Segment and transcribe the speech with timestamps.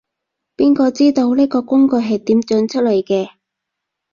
[0.57, 3.33] 邊個知道，呢個工具係點整出嚟嘅